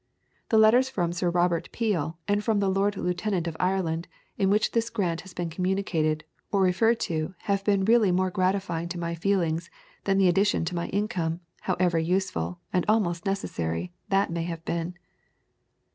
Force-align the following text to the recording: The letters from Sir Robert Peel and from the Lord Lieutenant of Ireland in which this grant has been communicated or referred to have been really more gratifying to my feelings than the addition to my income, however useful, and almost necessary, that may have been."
The 0.49 0.57
letters 0.57 0.89
from 0.89 1.13
Sir 1.13 1.29
Robert 1.29 1.71
Peel 1.71 2.17
and 2.27 2.43
from 2.43 2.59
the 2.59 2.71
Lord 2.71 2.97
Lieutenant 2.97 3.45
of 3.45 3.55
Ireland 3.59 4.07
in 4.35 4.49
which 4.49 4.71
this 4.71 4.89
grant 4.89 5.21
has 5.21 5.35
been 5.35 5.51
communicated 5.51 6.23
or 6.51 6.63
referred 6.63 6.99
to 7.01 7.35
have 7.41 7.63
been 7.63 7.85
really 7.85 8.11
more 8.11 8.31
gratifying 8.31 8.89
to 8.89 8.99
my 8.99 9.13
feelings 9.13 9.69
than 10.05 10.17
the 10.17 10.27
addition 10.27 10.65
to 10.65 10.75
my 10.75 10.87
income, 10.87 11.41
however 11.61 11.99
useful, 11.99 12.57
and 12.73 12.83
almost 12.87 13.27
necessary, 13.27 13.93
that 14.09 14.31
may 14.31 14.41
have 14.45 14.65
been." 14.65 14.95